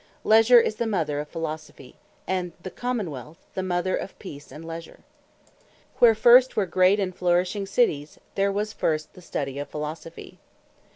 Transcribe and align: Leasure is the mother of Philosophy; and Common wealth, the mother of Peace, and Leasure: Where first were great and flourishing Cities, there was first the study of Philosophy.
Leasure 0.23 0.59
is 0.59 0.77
the 0.77 0.87
mother 0.87 1.19
of 1.19 1.27
Philosophy; 1.29 1.95
and 2.25 2.53
Common 2.75 3.11
wealth, 3.11 3.37
the 3.53 3.61
mother 3.61 3.95
of 3.95 4.17
Peace, 4.17 4.51
and 4.51 4.65
Leasure: 4.65 5.01
Where 5.99 6.15
first 6.15 6.55
were 6.55 6.65
great 6.65 6.99
and 6.99 7.15
flourishing 7.15 7.67
Cities, 7.67 8.17
there 8.33 8.51
was 8.51 8.73
first 8.73 9.13
the 9.13 9.21
study 9.21 9.59
of 9.59 9.69
Philosophy. 9.69 10.39